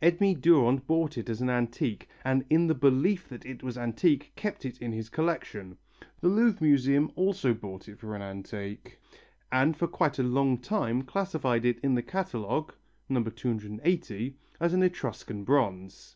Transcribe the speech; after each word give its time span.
Edme 0.00 0.34
Durand 0.40 0.86
bought 0.86 1.18
it 1.18 1.28
as 1.28 1.40
an 1.40 1.50
antique 1.50 2.08
and 2.24 2.44
in 2.48 2.68
the 2.68 2.72
belief 2.74 3.28
that 3.28 3.44
it 3.44 3.64
was 3.64 3.76
antique 3.76 4.30
kept 4.36 4.64
it 4.64 4.80
in 4.80 4.92
his 4.92 5.08
collection. 5.08 5.76
The 6.20 6.28
Louvre 6.28 6.62
Museum 6.64 7.10
also 7.16 7.52
bought 7.52 7.88
it 7.88 7.98
for 7.98 8.14
an 8.14 8.22
antique 8.22 9.00
and 9.50 9.76
for 9.76 9.88
quite 9.88 10.20
a 10.20 10.22
long 10.22 10.58
time 10.58 11.02
classified 11.02 11.64
it 11.64 11.80
in 11.80 11.96
the 11.96 12.00
catalogue 12.04 12.74
(N. 13.10 13.24
280) 13.24 14.36
as 14.60 14.72
an 14.72 14.84
Etruscan 14.84 15.42
bronze. 15.42 16.14